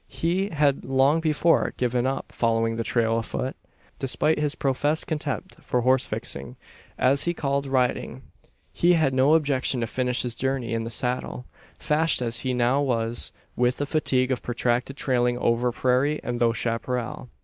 He 0.09 0.49
had 0.49 0.83
long 0.83 1.19
before 1.19 1.75
given 1.77 2.07
up 2.07 2.31
following 2.31 2.75
the 2.75 2.83
trail 2.83 3.19
afoot. 3.19 3.55
Despite 3.99 4.39
his 4.39 4.55
professed 4.55 5.05
contempt 5.05 5.57
for 5.63 5.81
"horse 5.81 6.07
fixings" 6.07 6.55
as 6.97 7.25
he 7.25 7.35
called 7.35 7.67
riding 7.67 8.23
he 8.73 8.93
had 8.93 9.13
no 9.13 9.35
objection 9.35 9.79
to 9.81 9.85
finish 9.85 10.23
his 10.23 10.33
journey 10.33 10.73
in 10.73 10.85
the 10.85 10.89
saddle 10.89 11.45
fashed 11.77 12.19
as 12.23 12.39
he 12.39 12.51
now 12.51 12.81
was 12.81 13.31
with 13.55 13.77
the 13.77 13.85
fatigue 13.85 14.31
of 14.31 14.41
protracted 14.41 14.97
trailing 14.97 15.37
over 15.37 15.71
prairie 15.71 16.19
and 16.23 16.39
through 16.39 16.53
chapparal. 16.55 17.29